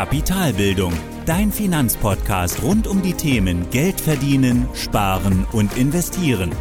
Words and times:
Kapitalbildung, 0.00 0.94
dein 1.26 1.52
Finanzpodcast 1.52 2.62
rund 2.62 2.86
um 2.86 3.02
die 3.02 3.12
Themen 3.12 3.68
Geld 3.70 4.00
verdienen, 4.00 4.66
sparen 4.72 5.46
und 5.52 5.76
investieren. 5.76 6.52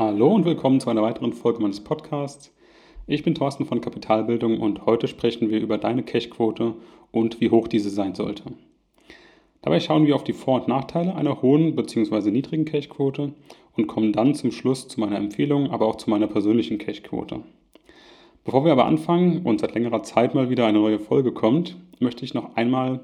Hallo 0.00 0.34
und 0.34 0.44
willkommen 0.44 0.80
zu 0.80 0.90
einer 0.90 1.02
weiteren 1.02 1.32
Folge 1.32 1.62
meines 1.62 1.84
Podcasts. 1.84 2.52
Ich 3.06 3.22
bin 3.22 3.36
Thorsten 3.36 3.66
von 3.66 3.80
Kapitalbildung 3.80 4.58
und 4.58 4.84
heute 4.84 5.06
sprechen 5.06 5.48
wir 5.48 5.60
über 5.60 5.78
deine 5.78 6.02
Cashquote 6.02 6.74
und 7.12 7.40
wie 7.40 7.50
hoch 7.50 7.68
diese 7.68 7.90
sein 7.90 8.16
sollte. 8.16 8.42
Dabei 9.62 9.78
schauen 9.78 10.06
wir 10.06 10.16
auf 10.16 10.24
die 10.24 10.32
Vor- 10.32 10.60
und 10.60 10.68
Nachteile 10.68 11.14
einer 11.14 11.42
hohen 11.42 11.76
bzw. 11.76 12.32
niedrigen 12.32 12.64
Cashquote 12.64 13.32
und 13.76 13.86
kommen 13.86 14.12
dann 14.12 14.34
zum 14.34 14.50
Schluss 14.50 14.88
zu 14.88 15.00
meiner 15.00 15.16
Empfehlung, 15.16 15.70
aber 15.70 15.86
auch 15.86 15.96
zu 15.96 16.10
meiner 16.10 16.26
persönlichen 16.26 16.78
Cashquote. 16.78 17.40
Bevor 18.44 18.64
wir 18.64 18.72
aber 18.72 18.86
anfangen 18.86 19.42
und 19.42 19.60
seit 19.60 19.74
längerer 19.74 20.02
Zeit 20.02 20.34
mal 20.34 20.50
wieder 20.50 20.66
eine 20.66 20.78
neue 20.78 21.00
Folge 21.00 21.32
kommt, 21.32 21.76
möchte 21.98 22.24
ich 22.24 22.32
noch 22.32 22.54
einmal 22.56 23.00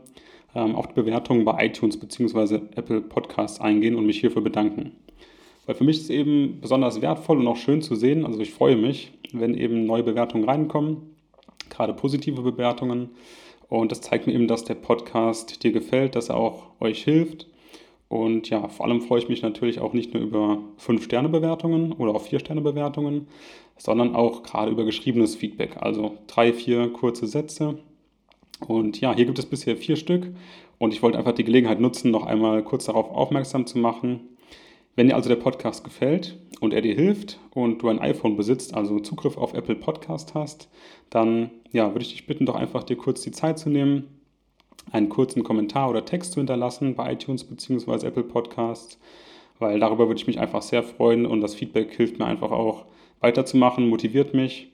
ähm, 0.55 0.75
auf 0.75 0.87
die 0.87 0.95
Bewertungen 0.95 1.45
bei 1.45 1.67
iTunes 1.67 1.99
bzw. 1.99 2.61
Apple 2.77 3.01
Podcasts 3.01 3.61
eingehen 3.61 3.97
und 3.97 4.07
mich 4.07 4.21
hierfür 4.21 4.43
bedanken. 4.43 4.93
Weil 5.67 5.75
für 5.75 5.85
mich 5.85 5.97
ist 5.97 6.05
es 6.05 6.11
eben 6.11 6.61
besonders 6.61 7.03
wertvoll 7.03 7.39
und 7.39 7.47
auch 7.47 7.57
schön 7.57 7.83
zu 7.83 7.95
sehen, 7.95 8.27
also 8.27 8.41
ich 8.41 8.53
freue 8.53 8.77
mich, 8.77 9.13
wenn 9.33 9.55
eben 9.55 9.87
neue 9.87 10.03
Bewertungen 10.03 10.45
reinkommen, 10.45 11.17
gerade 11.71 11.95
positive 11.95 12.43
Bewertungen 12.43 13.11
und 13.69 13.91
das 13.91 14.01
zeigt 14.01 14.27
mir 14.27 14.35
eben, 14.35 14.49
dass 14.49 14.65
der 14.65 14.75
Podcast 14.75 15.63
dir 15.63 15.73
gefällt, 15.73 16.15
dass 16.15 16.29
er 16.29 16.37
auch 16.37 16.65
euch 16.81 17.05
hilft. 17.05 17.47
Und 18.13 18.51
ja, 18.51 18.69
vor 18.69 18.85
allem 18.85 19.01
freue 19.01 19.21
ich 19.21 19.31
mich 19.31 19.41
natürlich 19.41 19.81
auch 19.81 19.95
nicht 19.95 20.13
nur 20.13 20.23
über 20.23 20.59
5-Sterne-Bewertungen 20.87 21.95
oder 21.95 22.15
auch 22.15 22.23
4-Sterne-Bewertungen, 22.23 23.27
sondern 23.79 24.15
auch 24.15 24.43
gerade 24.43 24.71
über 24.71 24.85
geschriebenes 24.85 25.35
Feedback. 25.35 25.79
Also 25.81 26.19
drei, 26.27 26.53
vier 26.53 26.93
kurze 26.93 27.27
Sätze. 27.27 27.79
Und 28.69 29.01
ja, 29.01 29.17
hier 29.17 29.25
gibt 29.25 29.39
es 29.39 29.47
bisher 29.47 29.79
vier 29.79 29.97
Stück. 29.97 30.27
Und 30.77 30.93
ich 30.93 31.03
wollte 31.03 31.17
einfach 31.17 31.33
die 31.33 31.45
Gelegenheit 31.45 31.81
nutzen, 31.81 32.11
noch 32.11 32.27
einmal 32.27 32.63
kurz 32.63 32.85
darauf 32.85 33.09
aufmerksam 33.09 33.65
zu 33.67 33.79
machen, 33.79 34.21
wenn 34.95 35.09
dir 35.09 35.15
also 35.15 35.31
der 35.31 35.37
Podcast 35.37 35.83
gefällt 35.83 36.39
und 36.61 36.75
er 36.75 36.83
dir 36.83 36.95
hilft 36.95 37.41
und 37.55 37.81
du 37.81 37.89
ein 37.89 37.99
iPhone 37.99 38.37
besitzt, 38.37 38.75
also 38.75 39.01
Zugriff 39.01 39.39
auf 39.39 39.55
Apple 39.55 39.77
Podcast 39.77 40.35
hast, 40.35 40.69
dann 41.09 41.51
ja, 41.71 41.95
würde 41.95 42.03
ich 42.03 42.13
dich 42.13 42.27
bitten, 42.27 42.45
doch 42.45 42.57
einfach 42.57 42.83
dir 42.83 42.97
kurz 42.97 43.23
die 43.23 43.33
Zeit 43.33 43.59
zu 43.59 43.71
nehmen, 43.71 44.22
einen 44.91 45.09
kurzen 45.09 45.43
Kommentar 45.43 45.91
oder 45.91 46.05
Text 46.05 46.33
zu 46.33 46.41
hinterlassen 46.41 46.95
bei 46.95 47.13
iTunes 47.13 47.45
bzw. 47.45 48.07
Apple 48.07 48.25
Podcasts, 48.25 48.99
weil 49.59 49.81
darüber 49.81 50.09
würde 50.09 50.21
ich 50.21 50.27
mich 50.27 50.41
einfach 50.41 50.63
sehr 50.63 50.83
freuen 50.83 51.27
und 51.27 51.41
das 51.41 51.55
Feedback 51.55 51.95
hilft 51.95 52.19
mir 52.19 52.27
einfach 52.27 52.51
auch 52.51 52.87
weiterzumachen, 53.21 53.89
motiviert 53.89 54.35
mich 54.35 54.73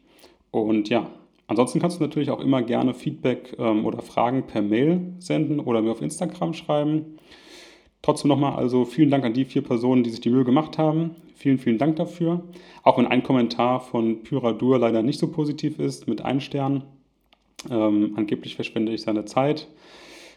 und 0.51 0.89
ja, 0.89 1.11
Ansonsten 1.49 1.81
kannst 1.81 1.99
du 1.99 2.03
natürlich 2.03 2.31
auch 2.31 2.41
immer 2.41 2.63
gerne 2.63 2.93
Feedback 2.93 3.57
ähm, 3.59 3.87
oder 3.87 4.03
Fragen 4.03 4.47
per 4.47 4.61
Mail 4.61 5.15
senden 5.19 5.61
oder 5.61 5.81
mir 5.81 5.91
auf 5.91 6.03
Instagram 6.03 6.53
schreiben. 6.53 7.19
Trotzdem 8.03 8.29
nochmal, 8.29 8.53
also 8.57 8.85
vielen 8.85 9.11
Dank 9.11 9.25
an 9.25 9.33
die 9.33 9.47
vier 9.47 9.63
Personen, 9.63 10.05
die 10.05 10.11
sich 10.11 10.21
die 10.21 10.31
Mühe 10.31 10.45
gemacht 10.45 10.77
haben. 10.77 11.17
Vielen, 11.35 11.59
vielen 11.59 11.79
Dank 11.79 11.97
dafür. 11.97 12.45
Auch 12.83 12.99
wenn 12.99 13.07
ein 13.07 13.23
Kommentar 13.23 13.81
von 13.81 14.23
Pyradur 14.23 14.79
leider 14.79 15.03
nicht 15.03 15.19
so 15.19 15.29
positiv 15.29 15.79
ist, 15.79 16.07
mit 16.07 16.23
einem 16.23 16.41
Stern. 16.41 16.85
Ähm, 17.71 18.15
angeblich 18.17 18.55
verschwende 18.55 18.93
ich 18.93 19.03
seine 19.03 19.25
Zeit. 19.25 19.69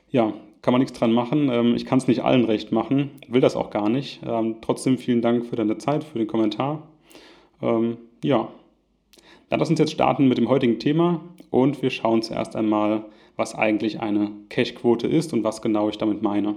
Ja, 0.09 0.33
kann 0.61 0.73
man 0.73 0.81
nichts 0.81 0.97
dran 0.97 1.11
machen. 1.11 1.49
Ähm, 1.49 1.75
ich 1.75 1.85
kann 1.85 1.97
es 1.97 2.07
nicht 2.07 2.23
allen 2.23 2.45
recht 2.45 2.71
machen, 2.71 3.11
will 3.27 3.41
das 3.41 3.55
auch 3.55 3.69
gar 3.69 3.89
nicht. 3.89 4.21
Ähm, 4.25 4.57
trotzdem 4.61 4.97
vielen 4.97 5.21
Dank 5.21 5.45
für 5.45 5.55
deine 5.55 5.77
Zeit, 5.77 6.03
für 6.03 6.17
den 6.17 6.27
Kommentar. 6.27 6.87
Ähm, 7.61 7.97
ja, 8.23 8.49
dann 9.49 9.59
lass 9.59 9.69
uns 9.69 9.79
jetzt 9.79 9.91
starten 9.91 10.27
mit 10.27 10.37
dem 10.37 10.49
heutigen 10.49 10.79
Thema 10.79 11.21
und 11.49 11.81
wir 11.81 11.89
schauen 11.89 12.21
zuerst 12.21 12.55
einmal, 12.55 13.05
was 13.35 13.55
eigentlich 13.55 13.99
eine 13.99 14.31
Cash-Quote 14.49 15.07
ist 15.07 15.33
und 15.33 15.43
was 15.43 15.61
genau 15.61 15.89
ich 15.89 15.97
damit 15.97 16.21
meine. 16.21 16.55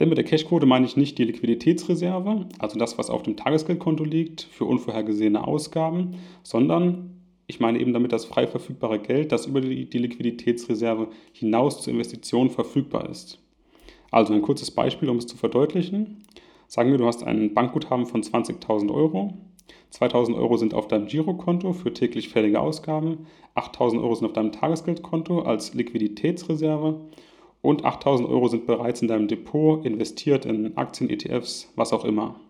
Denn 0.00 0.08
mit 0.08 0.18
der 0.18 0.24
Cashquote 0.24 0.66
meine 0.66 0.86
ich 0.86 0.96
nicht 0.96 1.18
die 1.18 1.24
Liquiditätsreserve, 1.24 2.46
also 2.58 2.78
das, 2.78 2.98
was 2.98 3.10
auf 3.10 3.22
dem 3.22 3.36
Tagesgeldkonto 3.36 4.04
liegt 4.04 4.42
für 4.42 4.64
unvorhergesehene 4.64 5.46
Ausgaben, 5.46 6.14
sondern 6.42 7.11
ich 7.52 7.60
meine 7.60 7.78
eben 7.78 7.92
damit 7.92 8.12
das 8.12 8.24
frei 8.24 8.46
verfügbare 8.46 8.98
Geld, 8.98 9.30
das 9.30 9.44
über 9.46 9.60
die, 9.60 9.84
die 9.84 9.98
Liquiditätsreserve 9.98 11.08
hinaus 11.32 11.82
zur 11.82 11.92
Investition 11.92 12.48
verfügbar 12.48 13.10
ist. 13.10 13.38
Also 14.10 14.32
ein 14.32 14.40
kurzes 14.40 14.70
Beispiel, 14.70 15.10
um 15.10 15.18
es 15.18 15.26
zu 15.26 15.36
verdeutlichen. 15.36 16.22
Sagen 16.66 16.90
wir, 16.90 16.98
du 16.98 17.06
hast 17.06 17.22
ein 17.24 17.52
Bankguthaben 17.52 18.06
von 18.06 18.22
20.000 18.22 18.90
Euro. 18.90 19.34
2.000 19.92 20.34
Euro 20.34 20.56
sind 20.56 20.72
auf 20.72 20.88
deinem 20.88 21.06
Girokonto 21.06 21.74
für 21.74 21.92
täglich 21.92 22.30
fällige 22.30 22.60
Ausgaben, 22.60 23.26
8.000 23.54 24.02
Euro 24.02 24.14
sind 24.14 24.26
auf 24.26 24.32
deinem 24.32 24.52
Tagesgeldkonto 24.52 25.40
als 25.40 25.74
Liquiditätsreserve 25.74 27.00
und 27.60 27.84
8000 27.84 28.28
Euro 28.28 28.48
sind 28.48 28.66
bereits 28.66 29.02
in 29.02 29.08
deinem 29.08 29.28
Depot 29.28 29.84
investiert 29.84 30.46
in 30.46 30.76
Aktien, 30.76 31.10
ETFs, 31.10 31.70
was 31.76 31.92
auch 31.92 32.04
immer. 32.04 32.40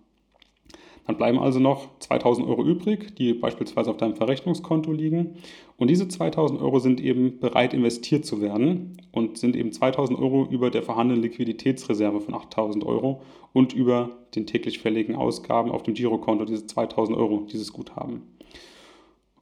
Dann 1.07 1.17
bleiben 1.17 1.39
also 1.39 1.59
noch 1.59 1.99
2000 1.99 2.47
Euro 2.47 2.65
übrig, 2.65 3.17
die 3.17 3.35
beispielsweise 3.35 3.91
auf 3.91 3.97
deinem 3.97 4.15
Verrechnungskonto 4.15 4.93
liegen. 4.93 5.37
Und 5.77 5.89
diese 5.89 6.07
2000 6.07 6.61
Euro 6.61 6.79
sind 6.79 7.01
eben 7.01 7.41
bereit 7.41 7.75
investiert 7.75 8.25
zu 8.25 8.41
werden 8.41 8.97
und 9.11 9.37
sind 9.37 9.57
eben 9.57 9.73
2000 9.73 10.19
Euro 10.19 10.47
über 10.49 10.71
der 10.71 10.83
vorhandenen 10.83 11.23
Liquiditätsreserve 11.23 12.21
von 12.21 12.35
8000 12.35 12.85
Euro 12.85 13.23
und 13.53 13.73
über 13.73 14.11
den 14.35 14.47
täglich 14.47 14.79
fälligen 14.79 15.17
Ausgaben 15.17 15.71
auf 15.73 15.83
dem 15.83 15.95
Girokonto, 15.95 16.45
diese 16.45 16.67
2000 16.67 17.19
Euro, 17.19 17.47
dieses 17.53 17.73
Guthaben. 17.73 18.23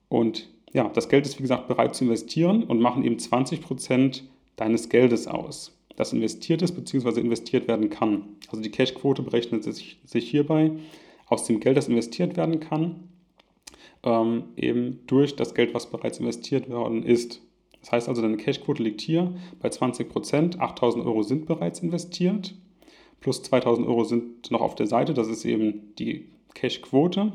Und 0.09 0.49
ja, 0.73 0.89
das 0.89 1.09
Geld 1.09 1.27
ist 1.27 1.39
wie 1.39 1.43
gesagt 1.43 1.69
bereit 1.69 1.95
zu 1.95 2.05
investieren 2.05 2.65
und 2.65 2.81
machen 2.81 3.05
eben 3.05 3.19
20 3.19 3.61
Prozent 3.61 4.25
deines 4.57 4.89
Geldes 4.89 5.27
aus, 5.27 5.77
das 5.97 6.15
investiert 6.15 6.63
ist 6.63 6.73
bzw. 6.73 7.21
investiert 7.21 7.69
werden 7.69 7.91
kann. 7.91 8.23
Also 8.49 8.63
die 8.63 8.71
Cashquote 8.71 9.23
berechnet 9.23 9.65
sich, 9.65 9.99
sich 10.07 10.31
hierbei 10.31 10.73
aus 11.31 11.45
dem 11.45 11.61
Geld, 11.61 11.79
das 11.79 11.89
investiert 11.89 12.37
werden 12.37 12.61
kann, 12.61 13.09
ähm, 14.03 14.45
eben 14.57 15.01
durch 15.07 15.37
das 15.37 15.55
Geld, 15.55 15.73
was 15.73 15.91
bereits 15.91 16.19
investiert 16.19 16.69
worden 16.69 17.03
ist. 17.03 17.41
Das 17.81 17.93
heißt 17.93 18.09
also, 18.09 18.21
deine 18.21 18.37
Cashquote 18.37 18.83
liegt 18.83 19.01
hier 19.01 19.33
bei 19.61 19.71
20 19.71 20.11
Prozent. 20.11 20.61
8000 20.61 21.07
Euro 21.07 21.23
sind 21.23 21.47
bereits 21.47 21.81
investiert, 21.81 22.55
plus 23.21 23.43
2000 23.43 23.87
Euro 23.87 24.05
sind 24.05 24.51
noch 24.51 24.61
auf 24.61 24.75
der 24.75 24.87
Seite. 24.87 25.15
Das 25.15 25.29
ist 25.29 25.47
eben 25.47 25.95
die 25.99 26.27
Cashquote. 26.55 27.33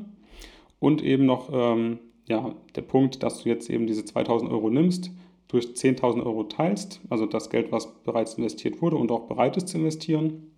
Und 0.80 1.02
eben 1.02 1.26
noch 1.26 1.50
ähm, 1.52 2.00
ja, 2.28 2.54
der 2.76 2.82
Punkt, 2.82 3.24
dass 3.24 3.44
du 3.44 3.50
jetzt 3.50 3.70
eben 3.70 3.88
diese 3.88 4.06
2000 4.06 4.52
Euro 4.52 4.70
nimmst 4.70 5.12
durch 5.48 5.68
10.000 5.68 6.26
Euro 6.26 6.44
teilst, 6.44 7.02
also 7.10 7.26
das 7.26 7.50
Geld, 7.50 7.72
was 7.72 8.04
bereits 8.04 8.34
investiert 8.36 8.82
wurde 8.82 8.98
und 8.98 9.12
auch 9.12 9.28
bereit 9.28 9.58
ist 9.58 9.70
zu 9.70 9.78
investieren, 9.78 10.52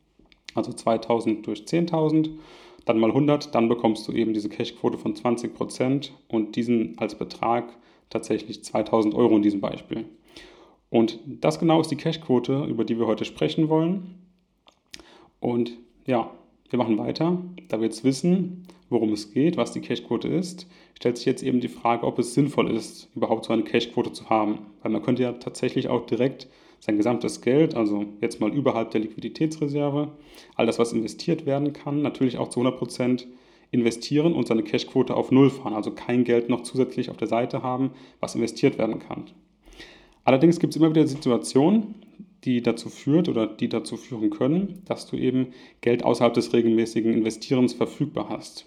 also 0.56 0.72
2.000 0.72 1.44
durch 1.44 1.62
10.000, 1.62 2.32
dann 2.88 3.00
mal 3.00 3.10
100, 3.10 3.54
dann 3.54 3.70
bekommst 3.70 4.08
du 4.08 4.14
eben 4.14 4.34
diese 4.34 4.50
Cashquote 4.50 4.98
von 4.98 5.14
20% 5.14 6.12
und 6.30 6.56
diesen 6.56 6.98
als 6.98 7.16
Betrag 7.16 7.76
tatsächlich 8.10 8.60
2.000 8.60 9.14
Euro 9.14 9.36
in 9.36 9.42
diesem 9.42 9.60
Beispiel. 9.60 10.06
Und 10.90 11.20
das 11.26 11.60
genau 11.60 11.82
ist 11.82 11.92
die 11.92 11.98
Cashquote, 11.98 12.66
über 12.66 12.86
die 12.86 12.98
wir 12.98 13.08
heute 13.08 13.26
sprechen 13.26 13.68
wollen. 13.68 14.16
Und 15.40 15.74
ja, 16.06 16.32
wir 16.70 16.80
machen 16.80 16.98
weiter. 16.98 17.42
Da 17.68 17.80
wir 17.80 17.86
jetzt 17.86 18.06
wissen, 18.06 18.66
worum 18.90 19.12
es 19.12 19.34
geht, 19.34 19.58
was 19.58 19.74
die 19.74 19.82
Cashquote 19.82 20.30
ist, 20.30 20.68
stellt 20.96 21.18
sich 21.18 21.26
jetzt 21.26 21.44
eben 21.44 21.60
die 21.60 21.68
Frage, 21.68 22.06
ob 22.06 22.18
es 22.20 22.34
sinnvoll 22.34 22.72
ist, 22.72 23.10
überhaupt 23.16 23.46
so 23.46 23.54
eine 23.54 23.64
Cashquote 23.64 24.14
zu 24.14 24.30
haben. 24.30 24.60
Weil 24.82 24.92
man 24.92 25.04
könnte 25.04 25.24
ja 25.24 25.34
tatsächlich 25.34 25.90
auch 25.90 26.06
direkt 26.06 26.48
sein 26.88 26.98
gesamtes 26.98 27.42
Geld, 27.42 27.76
also 27.76 28.06
jetzt 28.22 28.40
mal 28.40 28.52
überhalb 28.52 28.92
der 28.92 29.02
Liquiditätsreserve, 29.02 30.14
all 30.56 30.66
das, 30.66 30.80
was 30.80 30.94
investiert 30.94 31.46
werden 31.46 31.74
kann, 31.74 32.02
natürlich 32.02 32.38
auch 32.38 32.48
zu 32.48 32.62
100 32.62 32.80
Prozent 32.80 33.28
investieren 33.72 34.34
und 34.34 34.48
seine 34.48 34.64
Cashquote 34.64 35.14
auf 35.14 35.30
Null 35.30 35.50
fahren, 35.50 35.74
also 35.74 35.92
kein 35.92 36.24
Geld 36.24 36.48
noch 36.48 36.62
zusätzlich 36.62 37.10
auf 37.10 37.18
der 37.18 37.28
Seite 37.28 37.62
haben, 37.62 37.92
was 38.22 38.36
investiert 38.36 38.78
werden 38.78 39.00
kann. 39.00 39.26
Allerdings 40.24 40.60
gibt 40.60 40.74
es 40.74 40.78
immer 40.78 40.90
wieder 40.90 41.06
Situationen, 41.06 41.96
die 42.46 42.62
dazu 42.62 42.88
führt 42.88 43.28
oder 43.28 43.48
die 43.48 43.68
dazu 43.68 43.98
führen 43.98 44.30
können, 44.30 44.82
dass 44.86 45.08
du 45.08 45.18
eben 45.18 45.48
Geld 45.82 46.06
außerhalb 46.06 46.34
des 46.34 46.54
regelmäßigen 46.54 47.14
Investierens 47.14 47.74
verfügbar 47.74 48.30
hast. 48.30 48.66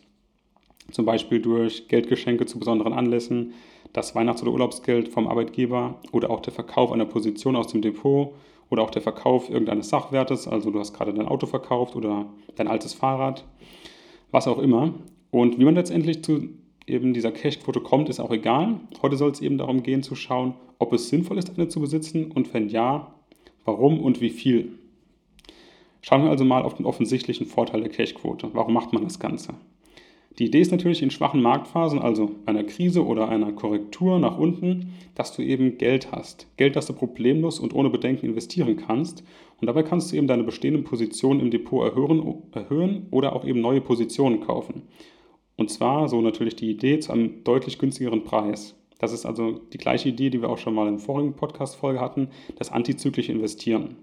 Zum 0.91 1.06
Beispiel 1.06 1.41
durch 1.41 1.89
Geldgeschenke 1.89 2.45
zu 2.45 2.59
besonderen 2.59 2.93
Anlässen, 2.93 3.55
das 3.93 4.15
Weihnachts- 4.15 4.43
oder 4.43 4.53
Urlaubsgeld 4.53 5.09
vom 5.09 5.27
Arbeitgeber 5.27 6.01
oder 6.13 6.31
auch 6.31 6.41
der 6.41 6.53
Verkauf 6.53 6.93
einer 6.93 7.07
Position 7.07 7.57
aus 7.57 7.69
dem 7.69 7.83
Depot 7.83 8.35
oder 8.69 8.83
auch 8.83 8.91
der 8.91 9.03
Verkauf 9.03 9.51
irgendeines 9.51 9.89
Sachwertes, 9.89 10.47
also 10.47 10.71
du 10.71 10.79
hast 10.79 10.93
gerade 10.93 11.13
dein 11.13 11.27
Auto 11.27 11.47
verkauft 11.47 11.97
oder 11.97 12.27
dein 12.57 12.69
altes 12.69 12.95
Fahrrad, 12.95 13.45
was 14.31 14.47
auch 14.47 14.59
immer. 14.59 14.95
Und 15.31 15.59
wie 15.59 15.65
man 15.65 15.75
letztendlich 15.75 16.23
zu 16.23 16.49
eben 16.87 17.13
dieser 17.13 17.33
Cashquote 17.33 17.81
kommt, 17.81 18.09
ist 18.09 18.21
auch 18.21 18.31
egal. 18.31 18.81
Heute 19.03 19.17
soll 19.17 19.31
es 19.31 19.41
eben 19.41 19.59
darum 19.59 19.83
gehen 19.83 20.03
zu 20.03 20.15
schauen, 20.15 20.55
ob 20.79 20.93
es 20.93 21.09
sinnvoll 21.09 21.39
ist, 21.39 21.57
eine 21.57 21.69
zu 21.69 21.81
besitzen 21.81 22.31
und 22.33 22.53
wenn 22.55 22.69
ja, 22.69 23.15
warum 23.65 24.01
und 24.01 24.21
wie 24.21 24.31
viel. 24.31 24.73
Schauen 26.03 26.25
wir 26.25 26.31
also 26.31 26.45
mal 26.45 26.63
auf 26.63 26.75
den 26.75 26.87
offensichtlichen 26.87 27.47
Vorteil 27.47 27.83
der 27.83 27.91
Cashquote. 27.91 28.51
Warum 28.55 28.73
macht 28.73 28.93
man 28.93 29.05
das 29.05 29.19
Ganze? 29.19 29.55
Die 30.38 30.47
Idee 30.47 30.61
ist 30.61 30.71
natürlich 30.71 31.03
in 31.03 31.11
schwachen 31.11 31.43
Marktphasen, 31.43 31.99
also 31.99 32.31
einer 32.47 32.65
Krise 32.65 33.05
oder 33.05 33.29
einer 33.29 33.53
Korrektur 33.53 34.19
nach 34.19 34.38
unten, 34.38 34.94
dass 35.15 35.35
du 35.35 35.43
eben 35.43 35.77
Geld 35.77 36.12
hast. 36.12 36.47
Geld, 36.56 36.77
das 36.77 36.87
du 36.87 36.93
problemlos 36.93 37.59
und 37.59 37.75
ohne 37.75 37.91
Bedenken 37.91 38.27
investieren 38.27 38.77
kannst. 38.77 39.25
Und 39.61 39.67
dabei 39.67 39.82
kannst 39.82 40.11
du 40.11 40.17
eben 40.17 40.29
deine 40.29 40.44
bestehenden 40.44 40.85
Positionen 40.85 41.41
im 41.41 41.50
Depot 41.50 41.85
erhöhen, 41.85 42.43
erhöhen 42.53 43.06
oder 43.11 43.35
auch 43.35 43.44
eben 43.44 43.61
neue 43.61 43.81
Positionen 43.81 44.41
kaufen. 44.41 44.82
Und 45.56 45.69
zwar, 45.69 46.09
so 46.09 46.23
natürlich 46.23 46.56
die 46.56 46.71
Idee, 46.71 47.00
zu 47.00 47.12
einem 47.12 47.44
deutlich 47.44 47.79
günstigeren 47.79 48.25
Preis. 48.25 48.76
Das 48.99 49.12
ist 49.12 49.26
also 49.26 49.61
die 49.73 49.79
gleiche 49.79 50.09
Idee, 50.11 50.31
die 50.31 50.41
wir 50.41 50.49
auch 50.49 50.59
schon 50.59 50.75
mal 50.75 50.88
der 50.88 50.99
vorigen 50.99 51.35
Podcast-Folge 51.35 52.00
hatten, 52.00 52.29
das 52.56 52.71
antizyklische 52.71 53.33
Investieren. 53.33 53.97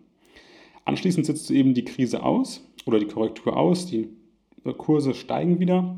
Anschließend 0.85 1.25
sitzt 1.25 1.49
du 1.49 1.53
eben 1.53 1.73
die 1.73 1.85
Krise 1.85 2.21
aus 2.21 2.63
oder 2.85 2.99
die 2.99 3.07
Korrektur 3.07 3.57
aus, 3.57 3.85
die 3.85 4.09
Kurse 4.77 5.13
steigen 5.13 5.59
wieder 5.59 5.97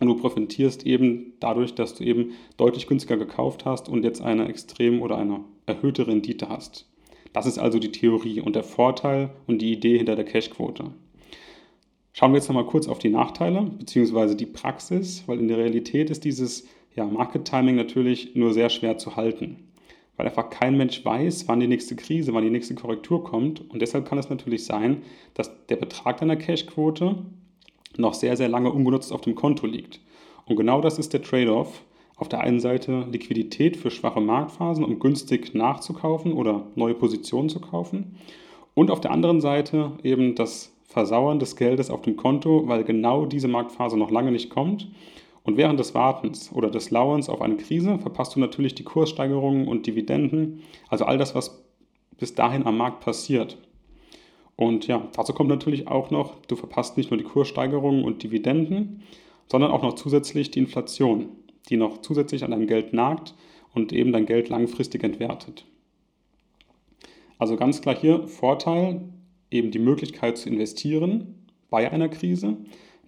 und 0.00 0.08
du 0.08 0.16
profitierst 0.16 0.86
eben 0.86 1.34
dadurch, 1.40 1.74
dass 1.74 1.94
du 1.94 2.04
eben 2.04 2.32
deutlich 2.56 2.86
günstiger 2.86 3.16
gekauft 3.16 3.64
hast 3.64 3.88
und 3.88 4.04
jetzt 4.04 4.20
eine 4.20 4.48
extrem 4.48 5.02
oder 5.02 5.16
eine 5.16 5.40
erhöhte 5.66 6.06
Rendite 6.06 6.48
hast. 6.48 6.88
Das 7.32 7.46
ist 7.46 7.58
also 7.58 7.78
die 7.78 7.92
Theorie 7.92 8.40
und 8.40 8.56
der 8.56 8.64
Vorteil 8.64 9.30
und 9.46 9.62
die 9.62 9.72
Idee 9.72 9.96
hinter 9.96 10.16
der 10.16 10.24
Cashquote. 10.24 10.92
Schauen 12.12 12.32
wir 12.32 12.38
jetzt 12.38 12.48
nochmal 12.48 12.66
kurz 12.66 12.88
auf 12.88 12.98
die 12.98 13.08
Nachteile 13.08 13.62
bzw. 13.62 14.34
die 14.34 14.46
Praxis, 14.46 15.24
weil 15.26 15.38
in 15.38 15.48
der 15.48 15.56
Realität 15.56 16.10
ist 16.10 16.24
dieses 16.24 16.68
ja, 16.94 17.06
Market 17.06 17.46
Timing 17.46 17.76
natürlich 17.76 18.34
nur 18.34 18.52
sehr 18.52 18.68
schwer 18.68 18.98
zu 18.98 19.16
halten, 19.16 19.68
weil 20.16 20.26
einfach 20.26 20.50
kein 20.50 20.76
Mensch 20.76 21.02
weiß, 21.02 21.48
wann 21.48 21.60
die 21.60 21.68
nächste 21.68 21.96
Krise, 21.96 22.34
wann 22.34 22.44
die 22.44 22.50
nächste 22.50 22.74
Korrektur 22.74 23.24
kommt 23.24 23.70
und 23.70 23.80
deshalb 23.80 24.06
kann 24.06 24.18
es 24.18 24.28
natürlich 24.28 24.66
sein, 24.66 25.02
dass 25.32 25.66
der 25.68 25.76
Betrag 25.76 26.18
deiner 26.18 26.36
Cashquote 26.36 27.24
noch 27.96 28.14
sehr, 28.14 28.36
sehr 28.36 28.48
lange 28.48 28.72
ungenutzt 28.72 29.12
auf 29.12 29.20
dem 29.20 29.34
Konto 29.34 29.66
liegt. 29.66 30.00
Und 30.46 30.56
genau 30.56 30.80
das 30.80 30.98
ist 30.98 31.12
der 31.12 31.22
Trade-off. 31.22 31.82
Auf 32.16 32.28
der 32.28 32.40
einen 32.40 32.60
Seite 32.60 33.06
Liquidität 33.10 33.76
für 33.76 33.90
schwache 33.90 34.20
Marktphasen, 34.20 34.84
um 34.84 34.98
günstig 34.98 35.54
nachzukaufen 35.54 36.32
oder 36.32 36.66
neue 36.74 36.94
Positionen 36.94 37.48
zu 37.48 37.60
kaufen. 37.60 38.16
Und 38.74 38.90
auf 38.90 39.00
der 39.00 39.10
anderen 39.10 39.40
Seite 39.40 39.92
eben 40.02 40.34
das 40.34 40.72
Versauern 40.84 41.38
des 41.38 41.56
Geldes 41.56 41.90
auf 41.90 42.02
dem 42.02 42.16
Konto, 42.16 42.68
weil 42.68 42.84
genau 42.84 43.26
diese 43.26 43.48
Marktphase 43.48 43.96
noch 43.96 44.10
lange 44.10 44.30
nicht 44.30 44.50
kommt. 44.50 44.88
Und 45.42 45.56
während 45.56 45.80
des 45.80 45.94
Wartens 45.94 46.52
oder 46.52 46.70
des 46.70 46.90
Lauerns 46.90 47.28
auf 47.28 47.42
eine 47.42 47.56
Krise 47.56 47.98
verpasst 47.98 48.36
du 48.36 48.40
natürlich 48.40 48.74
die 48.74 48.84
Kurssteigerungen 48.84 49.66
und 49.66 49.86
Dividenden, 49.86 50.62
also 50.88 51.04
all 51.04 51.18
das, 51.18 51.34
was 51.34 51.64
bis 52.18 52.34
dahin 52.34 52.66
am 52.66 52.76
Markt 52.76 53.00
passiert. 53.00 53.58
Und 54.56 54.86
ja, 54.86 55.08
dazu 55.14 55.32
kommt 55.32 55.48
natürlich 55.48 55.88
auch 55.88 56.10
noch, 56.10 56.36
du 56.46 56.56
verpasst 56.56 56.96
nicht 56.96 57.10
nur 57.10 57.18
die 57.18 57.24
Kurssteigerungen 57.24 58.04
und 58.04 58.22
Dividenden, 58.22 59.02
sondern 59.50 59.70
auch 59.70 59.82
noch 59.82 59.94
zusätzlich 59.94 60.50
die 60.50 60.58
Inflation, 60.58 61.28
die 61.68 61.76
noch 61.76 61.98
zusätzlich 61.98 62.44
an 62.44 62.50
deinem 62.50 62.66
Geld 62.66 62.92
nagt 62.92 63.34
und 63.74 63.92
eben 63.92 64.12
dein 64.12 64.26
Geld 64.26 64.48
langfristig 64.48 65.02
entwertet. 65.02 65.64
Also 67.38 67.56
ganz 67.56 67.80
klar 67.80 67.96
hier 67.96 68.28
Vorteil, 68.28 69.02
eben 69.50 69.70
die 69.70 69.78
Möglichkeit 69.78 70.38
zu 70.38 70.48
investieren 70.48 71.46
bei 71.70 71.90
einer 71.90 72.08
Krise, 72.08 72.56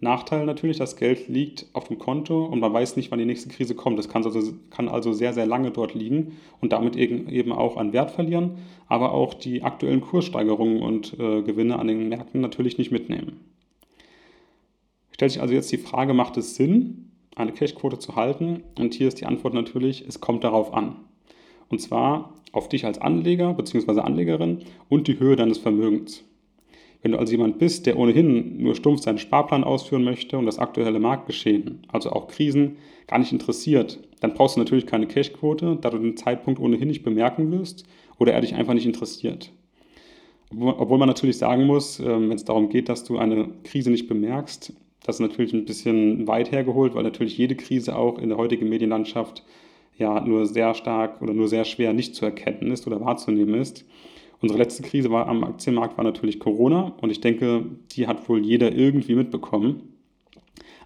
Nachteil 0.04 0.46
natürlich, 0.46 0.76
das 0.76 0.96
Geld 0.96 1.28
liegt 1.28 1.66
auf 1.72 1.88
dem 1.88 1.98
Konto 1.98 2.44
und 2.44 2.60
man 2.60 2.72
weiß 2.72 2.94
nicht, 2.94 3.10
wann 3.10 3.18
die 3.18 3.24
nächste 3.24 3.48
Krise 3.48 3.74
kommt. 3.74 3.98
Das 3.98 4.08
kann 4.08 4.24
also, 4.24 4.52
kann 4.70 4.88
also 4.88 5.12
sehr, 5.12 5.32
sehr 5.32 5.46
lange 5.46 5.72
dort 5.72 5.94
liegen 5.94 6.36
und 6.60 6.72
damit 6.72 6.94
eben 6.94 7.50
auch 7.52 7.76
an 7.76 7.92
Wert 7.92 8.12
verlieren, 8.12 8.58
aber 8.86 9.12
auch 9.12 9.34
die 9.34 9.64
aktuellen 9.64 10.00
Kurssteigerungen 10.00 10.80
und 10.80 11.14
äh, 11.14 11.42
Gewinne 11.42 11.80
an 11.80 11.88
den 11.88 12.08
Märkten 12.08 12.40
natürlich 12.40 12.78
nicht 12.78 12.92
mitnehmen. 12.92 13.40
Stellt 15.10 15.32
sich 15.32 15.40
also 15.40 15.54
jetzt 15.54 15.72
die 15.72 15.78
Frage, 15.78 16.14
macht 16.14 16.36
es 16.36 16.54
Sinn, 16.54 17.10
eine 17.34 17.52
Cashquote 17.52 17.98
zu 17.98 18.14
halten? 18.14 18.62
Und 18.78 18.94
hier 18.94 19.08
ist 19.08 19.20
die 19.20 19.26
Antwort 19.26 19.54
natürlich, 19.54 20.04
es 20.06 20.20
kommt 20.20 20.44
darauf 20.44 20.74
an. 20.74 20.96
Und 21.68 21.80
zwar 21.80 22.34
auf 22.52 22.68
dich 22.68 22.84
als 22.84 23.00
Anleger 23.00 23.54
bzw. 23.54 24.00
Anlegerin 24.00 24.60
und 24.88 25.08
die 25.08 25.18
Höhe 25.18 25.36
deines 25.36 25.58
Vermögens. 25.58 26.24
Wenn 27.04 27.12
du 27.12 27.18
also 27.18 27.32
jemand 27.32 27.58
bist, 27.58 27.84
der 27.84 27.98
ohnehin 27.98 28.56
nur 28.62 28.74
stumpf 28.74 29.02
seinen 29.02 29.18
Sparplan 29.18 29.62
ausführen 29.62 30.04
möchte 30.04 30.38
und 30.38 30.46
das 30.46 30.58
aktuelle 30.58 30.98
Marktgeschehen, 30.98 31.82
also 31.92 32.10
auch 32.10 32.28
Krisen, 32.28 32.78
gar 33.06 33.18
nicht 33.18 33.30
interessiert, 33.30 33.98
dann 34.20 34.32
brauchst 34.32 34.56
du 34.56 34.60
natürlich 34.60 34.86
keine 34.86 35.06
Cashquote, 35.06 35.76
da 35.82 35.90
du 35.90 35.98
den 35.98 36.16
Zeitpunkt 36.16 36.58
ohnehin 36.58 36.88
nicht 36.88 37.04
bemerken 37.04 37.52
wirst 37.52 37.84
oder 38.18 38.32
er 38.32 38.40
dich 38.40 38.54
einfach 38.54 38.72
nicht 38.72 38.86
interessiert. 38.86 39.52
Obwohl 40.58 40.96
man 40.96 41.06
natürlich 41.08 41.36
sagen 41.36 41.66
muss, 41.66 42.00
ähm, 42.00 42.30
wenn 42.30 42.36
es 42.36 42.46
darum 42.46 42.70
geht, 42.70 42.88
dass 42.88 43.04
du 43.04 43.18
eine 43.18 43.50
Krise 43.64 43.90
nicht 43.90 44.08
bemerkst, 44.08 44.72
das 45.04 45.16
ist 45.16 45.20
natürlich 45.20 45.52
ein 45.52 45.66
bisschen 45.66 46.26
weit 46.26 46.52
hergeholt, 46.52 46.94
weil 46.94 47.02
natürlich 47.02 47.36
jede 47.36 47.54
Krise 47.54 47.96
auch 47.96 48.18
in 48.18 48.30
der 48.30 48.38
heutigen 48.38 48.70
Medienlandschaft 48.70 49.44
ja 49.98 50.22
nur 50.24 50.46
sehr 50.46 50.72
stark 50.72 51.20
oder 51.20 51.34
nur 51.34 51.48
sehr 51.48 51.66
schwer 51.66 51.92
nicht 51.92 52.14
zu 52.14 52.24
erkennen 52.24 52.70
ist 52.70 52.86
oder 52.86 53.02
wahrzunehmen 53.02 53.60
ist. 53.60 53.84
Unsere 54.44 54.58
letzte 54.58 54.82
Krise 54.82 55.10
war 55.10 55.26
am 55.26 55.42
Aktienmarkt 55.42 55.96
war 55.96 56.04
natürlich 56.04 56.38
Corona 56.38 56.92
und 57.00 57.08
ich 57.08 57.22
denke, 57.22 57.64
die 57.92 58.06
hat 58.06 58.28
wohl 58.28 58.44
jeder 58.44 58.74
irgendwie 58.74 59.14
mitbekommen. 59.14 59.94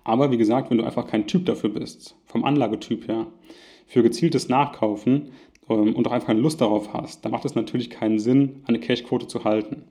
Aber 0.04 0.30
wie 0.30 0.36
gesagt, 0.36 0.70
wenn 0.70 0.78
du 0.78 0.84
einfach 0.84 1.08
kein 1.08 1.26
Typ 1.26 1.44
dafür 1.44 1.70
bist, 1.70 2.14
vom 2.24 2.44
Anlagetyp 2.44 3.08
her, 3.08 3.26
für 3.88 4.04
gezieltes 4.04 4.48
Nachkaufen 4.48 5.32
ähm, 5.68 5.96
und 5.96 6.06
auch 6.06 6.12
einfach 6.12 6.28
keine 6.28 6.38
Lust 6.38 6.60
darauf 6.60 6.92
hast, 6.92 7.24
dann 7.24 7.32
macht 7.32 7.44
es 7.46 7.56
natürlich 7.56 7.90
keinen 7.90 8.20
Sinn, 8.20 8.62
eine 8.66 8.78
Cashquote 8.78 9.26
zu 9.26 9.42
halten. 9.42 9.82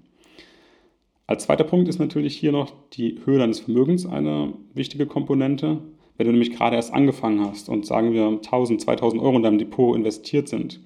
Als 1.26 1.44
zweiter 1.44 1.66
Punkt 1.66 1.90
ist 1.90 2.00
natürlich 2.00 2.38
hier 2.38 2.54
noch 2.54 2.72
die 2.94 3.20
Höhe 3.26 3.38
deines 3.38 3.60
Vermögens 3.60 4.06
eine 4.06 4.54
wichtige 4.76 5.08
Komponente. 5.08 5.80
Wenn 6.16 6.28
du 6.28 6.32
nämlich 6.32 6.54
gerade 6.54 6.78
erst 6.78 6.94
angefangen 6.94 7.42
hast 7.42 7.68
und 7.68 7.86
sagen 7.86 8.14
wir 8.14 8.28
1000, 8.28 8.80
2000 8.80 9.22
Euro 9.22 9.36
in 9.36 9.44
deinem 9.44 9.58
Depot 9.58 9.94
investiert 9.94 10.48
sind, 10.48 10.80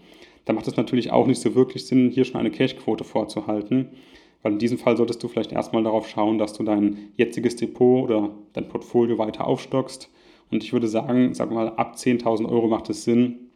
dann 0.46 0.56
macht 0.56 0.68
es 0.68 0.78
natürlich 0.78 1.12
auch 1.12 1.28
nicht 1.28 1.42
so 1.42 1.56
wirklich 1.56 1.86
Sinn, 1.86 2.10
hier 2.10 2.26
schon 2.26 2.40
eine 2.40 2.52
Cashquote 2.52 3.04
vorzuhalten, 3.04 3.90
weil 4.42 4.54
in 4.54 4.60
diesem 4.60 4.78
Fall 4.78 4.98
solltest 4.98 5.22
du 5.24 5.28
vielleicht 5.28 5.52
erstmal 5.52 5.84
darauf 5.84 6.08
schauen, 6.08 6.38
dass 6.38 6.54
du 6.54 6.64
dein 6.64 7.12
jetziges 7.16 7.56
Depot 7.56 8.04
oder 8.04 8.32
dein 8.54 8.68
Portfolio 8.68 9.18
weiter 9.18 9.46
aufstockst. 9.48 10.10
Und 10.50 10.64
ich 10.64 10.74
würde 10.74 10.88
sagen, 10.88 11.34
sag 11.34 11.52
mal, 11.52 11.70
ab 11.70 11.96
10.000 11.96 12.50
Euro 12.50 12.68
macht 12.68 12.90
es 12.90 13.04
Sinn, 13.04 13.52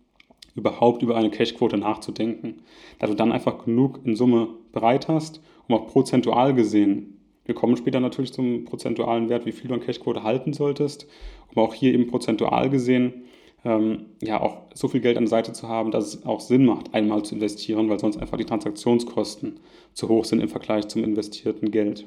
überhaupt 0.55 1.01
über 1.01 1.17
eine 1.17 1.31
Cashquote 1.31 1.77
nachzudenken, 1.77 2.61
da 2.99 3.07
du 3.07 3.13
dann 3.13 3.31
einfach 3.31 3.65
genug 3.65 3.99
in 4.05 4.15
Summe 4.15 4.49
bereit 4.71 5.07
hast, 5.07 5.41
um 5.67 5.75
auch 5.75 5.87
prozentual 5.87 6.53
gesehen, 6.53 7.15
wir 7.45 7.53
kommen 7.53 7.77
später 7.77 7.99
natürlich 7.99 8.33
zum 8.33 8.65
prozentualen 8.65 9.29
Wert, 9.29 9.45
wie 9.45 9.51
viel 9.51 9.67
du 9.67 9.75
an 9.75 9.79
Cashquote 9.79 10.23
halten 10.23 10.53
solltest, 10.53 11.07
um 11.53 11.61
auch 11.61 11.73
hier 11.73 11.93
eben 11.93 12.07
prozentual 12.07 12.69
gesehen 12.69 13.25
ähm, 13.65 14.05
ja 14.21 14.39
auch 14.39 14.61
so 14.73 14.87
viel 14.87 15.01
Geld 15.01 15.17
an 15.17 15.23
der 15.23 15.29
Seite 15.29 15.51
zu 15.51 15.67
haben, 15.67 15.91
dass 15.91 16.13
es 16.13 16.25
auch 16.25 16.39
Sinn 16.39 16.65
macht, 16.65 16.93
einmal 16.93 17.23
zu 17.23 17.35
investieren, 17.35 17.89
weil 17.89 17.99
sonst 17.99 18.17
einfach 18.17 18.37
die 18.37 18.45
Transaktionskosten 18.45 19.59
zu 19.93 20.07
hoch 20.07 20.23
sind 20.23 20.39
im 20.39 20.49
Vergleich 20.49 20.87
zum 20.87 21.03
investierten 21.03 21.71
Geld. 21.71 22.05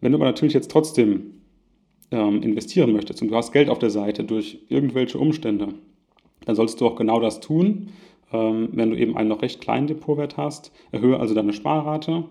Wenn 0.00 0.12
du 0.12 0.18
aber 0.18 0.26
natürlich 0.26 0.54
jetzt 0.54 0.70
trotzdem 0.70 1.40
ähm, 2.10 2.42
investieren 2.42 2.92
möchtest 2.92 3.22
und 3.22 3.28
du 3.28 3.36
hast 3.36 3.52
Geld 3.52 3.70
auf 3.70 3.78
der 3.78 3.90
Seite 3.90 4.22
durch 4.24 4.58
irgendwelche 4.68 5.18
Umstände, 5.18 5.74
dann 6.44 6.56
solltest 6.56 6.80
du 6.80 6.86
auch 6.86 6.96
genau 6.96 7.18
das 7.20 7.40
tun. 7.40 7.88
Ähm, 8.32 8.68
wenn 8.72 8.90
du 8.90 8.98
eben 8.98 9.16
einen 9.16 9.28
noch 9.28 9.42
recht 9.42 9.60
kleinen 9.60 9.86
Depotwert 9.86 10.36
hast, 10.36 10.72
erhöhe 10.92 11.18
also 11.18 11.34
deine 11.34 11.52
Sparrate 11.52 12.24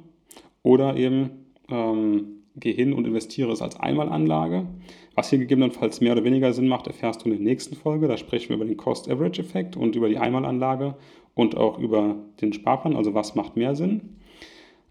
oder 0.64 0.96
eben 0.96 1.30
ähm, 1.70 2.39
geh 2.60 2.74
hin 2.74 2.94
und 2.94 3.08
investiere 3.08 3.52
es 3.52 3.62
als 3.62 3.80
Einmalanlage. 3.80 4.68
Was 5.16 5.30
hier 5.30 5.40
gegebenenfalls 5.40 6.02
mehr 6.02 6.14
oder 6.14 6.24
weniger 6.24 6.54
Sinn 6.54 6.68
macht, 6.68 6.88
erfährst 6.88 7.22
du 7.22 7.26
in 7.26 7.32
der 7.32 7.42
nächsten 7.42 7.76
Folge. 7.76 8.08
Da 8.08 8.18
sprechen 8.18 8.50
wir 8.50 8.56
über 8.58 8.66
den 8.66 8.78
Cost-Average-Effekt 8.78 9.76
und 9.78 9.96
über 9.96 10.10
die 10.10 10.18
Einmalanlage 10.18 10.96
und 11.36 11.58
auch 11.58 11.80
über 11.80 12.16
den 12.42 12.54
Sparplan, 12.54 12.96
also 12.96 13.14
was 13.14 13.36
macht 13.36 13.56
mehr 13.56 13.76
Sinn. 13.76 14.18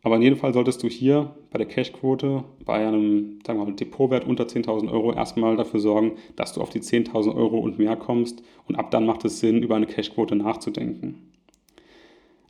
Aber 0.03 0.17
in 0.17 0.23
jedem 0.23 0.39
Fall 0.39 0.55
solltest 0.55 0.83
du 0.83 0.89
hier 0.89 1.35
bei 1.51 1.59
der 1.59 1.67
Cashquote 1.67 2.45
bei 2.65 2.87
einem 2.87 3.41
sagen 3.47 3.59
wir 3.59 3.67
mal, 3.67 3.75
Depotwert 3.75 4.27
unter 4.27 4.45
10.000 4.45 4.91
Euro 4.93 5.13
erstmal 5.13 5.57
dafür 5.57 5.81
sorgen, 5.81 6.13
dass 6.37 6.53
du 6.53 6.61
auf 6.61 6.71
die 6.71 6.81
10.000 6.81 7.35
Euro 7.35 7.59
und 7.59 7.79
mehr 7.79 7.97
kommst 7.97 8.43
und 8.67 8.77
ab 8.77 8.91
dann 8.91 9.07
macht 9.07 9.25
es 9.25 9.41
Sinn, 9.41 9.63
über 9.63 9.77
eine 9.77 9.87
Cashquote 9.87 10.37
nachzudenken. 10.37 11.33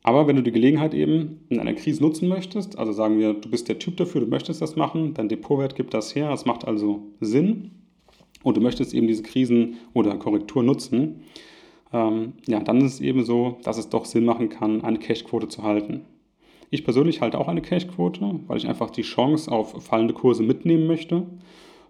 Aber 0.09 0.27
wenn 0.27 0.37
du 0.37 0.43
die 0.43 0.53
Gelegenheit 0.53 0.95
eben 0.95 1.45
in 1.51 1.61
einer 1.61 1.75
Krise 1.75 2.03
nutzen 2.03 2.29
möchtest, 2.29 2.79
also 2.79 2.93
sagen 2.93 3.19
wir, 3.19 3.35
du 3.35 3.51
bist 3.51 3.69
der 3.69 3.79
Typ 3.79 3.99
dafür, 3.99 4.23
du 4.23 4.27
möchtest 4.27 4.63
das 4.63 4.75
machen, 4.75 5.13
dein 5.13 5.29
Depotwert 5.29 5.75
gibt 5.75 5.93
das 5.93 6.15
her, 6.15 6.31
es 6.31 6.47
macht 6.47 6.67
also 6.67 7.03
Sinn 7.21 7.73
und 8.43 8.57
du 8.57 8.63
möchtest 8.63 8.95
eben 8.95 9.07
diese 9.07 9.23
Krisen 9.23 9.77
oder 9.93 10.17
Korrektur 10.17 10.63
nutzen, 10.63 11.25
ähm, 11.93 12.33
ja, 12.47 12.61
dann 12.61 12.81
ist 12.81 12.95
es 12.95 13.01
eben 13.03 13.23
so, 13.23 13.59
dass 13.65 13.77
es 13.77 13.91
doch 13.91 14.07
Sinn 14.07 14.25
machen 14.25 14.49
kann, 14.49 14.81
eine 14.81 14.99
Cashquote 14.99 15.49
zu 15.49 15.63
halten. 15.63 16.07
Ich 16.71 16.85
persönlich 16.85 17.21
halte 17.21 17.39
auch 17.39 17.49
eine 17.49 17.61
Cashquote, 17.61 18.41
weil 18.47 18.57
ich 18.57 18.67
einfach 18.67 18.89
die 18.89 19.03
Chance 19.03 19.53
auf 19.53 19.85
fallende 19.85 20.15
Kurse 20.15 20.43
mitnehmen 20.43 20.87
möchte. 20.87 21.27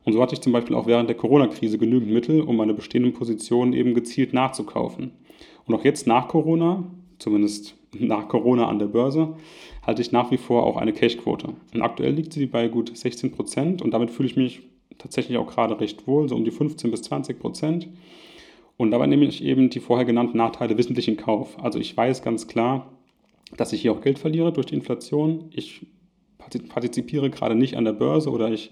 Und 0.04 0.12
so 0.12 0.20
hatte 0.20 0.34
ich 0.34 0.40
zum 0.40 0.52
Beispiel 0.52 0.74
auch 0.74 0.88
während 0.88 1.08
der 1.08 1.16
Corona-Krise 1.16 1.78
genügend 1.78 2.10
Mittel, 2.10 2.40
um 2.40 2.56
meine 2.56 2.74
bestehenden 2.74 3.12
Positionen 3.12 3.74
eben 3.74 3.94
gezielt 3.94 4.32
nachzukaufen. 4.32 5.12
Und 5.66 5.74
auch 5.76 5.84
jetzt 5.84 6.08
nach 6.08 6.26
Corona, 6.26 6.82
zumindest 7.20 7.77
nach 7.98 8.28
Corona 8.28 8.68
an 8.68 8.78
der 8.78 8.86
Börse, 8.86 9.36
halte 9.86 10.02
ich 10.02 10.12
nach 10.12 10.30
wie 10.30 10.36
vor 10.36 10.64
auch 10.64 10.76
eine 10.76 10.92
Cashquote. 10.92 11.54
Und 11.74 11.82
aktuell 11.82 12.12
liegt 12.12 12.32
sie 12.32 12.46
bei 12.46 12.68
gut 12.68 12.96
16 12.96 13.32
Prozent 13.32 13.82
und 13.82 13.92
damit 13.92 14.10
fühle 14.10 14.28
ich 14.28 14.36
mich 14.36 14.60
tatsächlich 14.98 15.38
auch 15.38 15.46
gerade 15.46 15.80
recht 15.80 16.06
wohl, 16.06 16.28
so 16.28 16.34
um 16.34 16.44
die 16.44 16.50
15 16.50 16.90
bis 16.90 17.02
20 17.02 17.38
Prozent. 17.38 17.88
Und 18.76 18.90
dabei 18.90 19.06
nehme 19.06 19.24
ich 19.24 19.42
eben 19.42 19.70
die 19.70 19.80
vorher 19.80 20.04
genannten 20.04 20.36
Nachteile 20.36 20.78
wissentlich 20.78 21.08
in 21.08 21.16
Kauf. 21.16 21.62
Also 21.62 21.78
ich 21.78 21.96
weiß 21.96 22.22
ganz 22.22 22.46
klar, 22.46 22.92
dass 23.56 23.72
ich 23.72 23.82
hier 23.82 23.92
auch 23.92 24.00
Geld 24.00 24.18
verliere 24.18 24.52
durch 24.52 24.66
die 24.66 24.74
Inflation. 24.74 25.46
Ich 25.50 25.86
partizipiere 26.68 27.30
gerade 27.30 27.54
nicht 27.54 27.76
an 27.76 27.84
der 27.84 27.92
Börse 27.92 28.30
oder 28.30 28.50
ich 28.50 28.70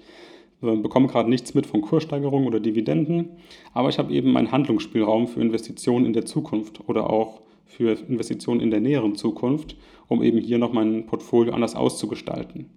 äh, 0.62 0.76
bekomme 0.76 1.08
gerade 1.08 1.28
nichts 1.28 1.54
mit 1.54 1.66
von 1.66 1.80
Kurssteigerungen 1.82 2.46
oder 2.46 2.61
Dividenden, 2.61 3.30
aber 3.73 3.88
ich 3.88 3.99
habe 3.99 4.12
eben 4.12 4.32
meinen 4.32 4.52
Handlungsspielraum 4.52 5.28
für 5.28 5.40
Investitionen 5.40 6.06
in 6.06 6.12
der 6.12 6.25
Zukunft 6.25 6.88
oder 6.88 7.11
auch 7.11 7.42
für 7.66 7.99
Investitionen 8.08 8.61
in 8.61 8.70
der 8.70 8.80
näheren 8.80 9.16
Zukunft, 9.16 9.76
um 10.08 10.23
eben 10.23 10.38
hier 10.38 10.58
noch 10.58 10.73
mein 10.73 11.06
Portfolio 11.06 11.52
anders 11.52 11.75
auszugestalten. 11.75 12.70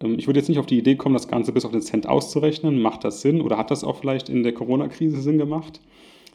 Ähm, 0.00 0.18
ich 0.18 0.26
würde 0.26 0.40
jetzt 0.40 0.48
nicht 0.48 0.58
auf 0.58 0.66
die 0.66 0.78
Idee 0.78 0.96
kommen, 0.96 1.14
das 1.14 1.28
Ganze 1.28 1.52
bis 1.52 1.64
auf 1.64 1.72
den 1.72 1.80
Cent 1.80 2.06
auszurechnen. 2.06 2.82
Macht 2.82 3.04
das 3.04 3.22
Sinn 3.22 3.40
oder 3.40 3.56
hat 3.56 3.70
das 3.70 3.84
auch 3.84 3.96
vielleicht 3.96 4.28
in 4.28 4.42
der 4.42 4.52
Corona-Krise 4.52 5.20
Sinn 5.20 5.38
gemacht, 5.38 5.80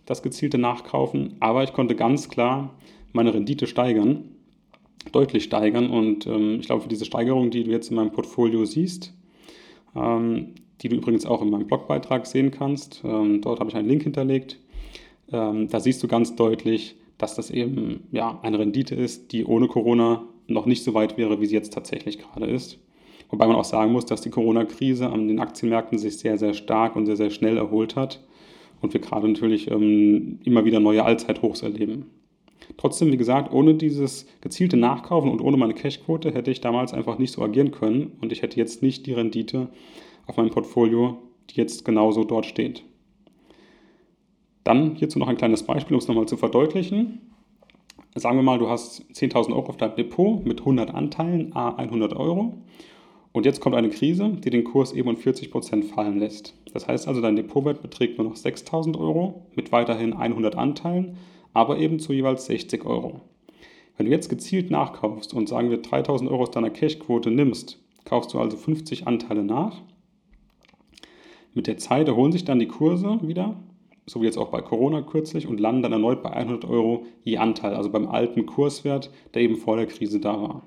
das 0.05 0.23
gezielte 0.23 0.57
Nachkaufen? 0.57 1.35
Aber 1.39 1.63
ich 1.63 1.73
konnte 1.73 1.95
ganz 1.95 2.29
klar 2.29 2.73
meine 3.13 3.33
Rendite 3.33 3.67
steigern, 3.67 4.23
deutlich 5.11 5.43
steigern. 5.43 5.89
Und 5.89 6.25
ähm, 6.27 6.59
ich 6.59 6.67
glaube, 6.67 6.83
für 6.83 6.89
diese 6.89 7.05
Steigerung, 7.05 7.51
die 7.51 7.63
du 7.63 7.71
jetzt 7.71 7.89
in 7.89 7.95
meinem 7.95 8.11
Portfolio 8.11 8.65
siehst, 8.65 9.13
ähm, 9.95 10.55
die 10.81 10.87
du 10.87 10.95
übrigens 10.95 11.25
auch 11.25 11.41
in 11.41 11.49
meinem 11.49 11.67
Blogbeitrag 11.67 12.25
sehen 12.25 12.51
kannst, 12.51 13.03
dort 13.03 13.59
habe 13.59 13.69
ich 13.69 13.75
einen 13.75 13.89
Link 13.89 14.03
hinterlegt, 14.03 14.57
da 15.27 15.79
siehst 15.81 16.01
du 16.01 16.07
ganz 16.07 16.37
deutlich, 16.37 16.95
dass 17.19 17.35
das 17.35 17.51
eben 17.51 18.07
ja, 18.11 18.39
eine 18.41 18.57
Rendite 18.57 18.95
ist, 18.95 19.31
die 19.31 19.45
ohne 19.45 19.67
Corona 19.67 20.23
noch 20.47 20.65
nicht 20.65 20.83
so 20.83 20.95
weit 20.95 21.17
wäre, 21.17 21.39
wie 21.39 21.45
sie 21.45 21.53
jetzt 21.53 21.73
tatsächlich 21.73 22.17
gerade 22.17 22.47
ist. 22.47 22.79
Wobei 23.29 23.45
man 23.45 23.55
auch 23.55 23.65
sagen 23.65 23.91
muss, 23.91 24.05
dass 24.05 24.21
die 24.21 24.31
Corona-Krise 24.31 25.07
an 25.07 25.27
den 25.27 25.39
Aktienmärkten 25.39 25.99
sich 25.99 26.17
sehr, 26.17 26.39
sehr 26.39 26.55
stark 26.55 26.95
und 26.95 27.05
sehr, 27.05 27.17
sehr 27.17 27.29
schnell 27.29 27.57
erholt 27.57 27.95
hat 27.95 28.23
und 28.81 28.93
wir 28.93 29.01
gerade 29.01 29.27
natürlich 29.27 29.69
ähm, 29.69 30.39
immer 30.43 30.65
wieder 30.65 30.79
neue 30.79 31.03
Allzeithochs 31.03 31.61
erleben. 31.61 32.07
Trotzdem, 32.77 33.11
wie 33.11 33.17
gesagt, 33.17 33.53
ohne 33.53 33.75
dieses 33.75 34.25
gezielte 34.41 34.77
Nachkaufen 34.77 35.29
und 35.29 35.41
ohne 35.41 35.57
meine 35.57 35.73
Cashquote 35.73 36.33
hätte 36.33 36.51
ich 36.51 36.61
damals 36.61 36.93
einfach 36.93 37.19
nicht 37.19 37.33
so 37.33 37.41
agieren 37.41 37.71
können 37.71 38.13
und 38.21 38.31
ich 38.31 38.41
hätte 38.41 38.57
jetzt 38.57 38.81
nicht 38.81 39.05
die 39.05 39.13
Rendite 39.13 39.69
auf 40.25 40.37
meinem 40.37 40.51
Portfolio, 40.51 41.17
die 41.49 41.57
jetzt 41.57 41.83
genauso 41.83 42.23
dort 42.23 42.45
steht. 42.45 42.83
Dann 44.63 44.95
hierzu 44.95 45.19
noch 45.19 45.27
ein 45.27 45.37
kleines 45.37 45.63
Beispiel, 45.63 45.95
um 45.95 45.99
es 45.99 46.07
nochmal 46.07 46.27
zu 46.27 46.37
verdeutlichen. 46.37 47.21
Sagen 48.15 48.37
wir 48.37 48.43
mal, 48.43 48.59
du 48.59 48.69
hast 48.69 49.03
10.000 49.13 49.51
Euro 49.51 49.69
auf 49.69 49.77
deinem 49.77 49.95
Depot 49.95 50.45
mit 50.45 50.59
100 50.59 50.93
Anteilen, 50.93 51.55
a 51.55 51.75
100 51.75 52.13
Euro. 52.15 52.57
Und 53.31 53.45
jetzt 53.45 53.61
kommt 53.61 53.75
eine 53.75 53.89
Krise, 53.89 54.29
die 54.29 54.49
den 54.49 54.63
Kurs 54.63 54.91
eben 54.91 55.09
um 55.09 55.15
40% 55.15 55.83
fallen 55.83 56.19
lässt. 56.19 56.55
Das 56.73 56.87
heißt 56.87 57.07
also, 57.07 57.21
dein 57.21 57.35
Depotwert 57.35 57.81
beträgt 57.81 58.17
nur 58.17 58.27
noch 58.27 58.35
6.000 58.35 58.99
Euro 58.99 59.45
mit 59.55 59.71
weiterhin 59.71 60.13
100 60.13 60.55
Anteilen, 60.55 61.17
aber 61.53 61.77
eben 61.77 61.99
zu 61.99 62.13
jeweils 62.13 62.47
60 62.47 62.85
Euro. 62.85 63.21
Wenn 63.97 64.07
du 64.07 64.11
jetzt 64.11 64.29
gezielt 64.29 64.71
nachkaufst 64.71 65.33
und 65.33 65.47
sagen 65.47 65.69
wir 65.69 65.81
3000 65.81 66.29
Euro 66.31 66.43
aus 66.43 66.51
deiner 66.51 66.69
Cashquote 66.69 67.29
nimmst, 67.29 67.79
kaufst 68.05 68.33
du 68.33 68.39
also 68.39 68.57
50 68.57 69.07
Anteile 69.07 69.43
nach. 69.43 69.81
Mit 71.53 71.67
der 71.67 71.77
Zeit 71.77 72.07
erholen 72.07 72.31
sich 72.31 72.45
dann 72.45 72.59
die 72.59 72.67
Kurse 72.67 73.19
wieder, 73.21 73.59
so 74.09 74.21
wie 74.21 74.25
jetzt 74.25 74.37
auch 74.37 74.49
bei 74.49 74.61
Corona 74.61 75.01
kürzlich, 75.01 75.47
und 75.47 75.59
landen 75.59 75.83
dann 75.83 75.93
erneut 75.93 76.23
bei 76.23 76.31
100 76.31 76.65
Euro 76.65 77.05
je 77.23 77.37
Anteil, 77.37 77.75
also 77.75 77.91
beim 77.91 78.07
alten 78.07 78.47
Kurswert, 78.47 79.11
der 79.33 79.43
eben 79.43 79.55
vor 79.55 79.77
der 79.77 79.85
Krise 79.85 80.19
da 80.19 80.41
war. 80.41 80.63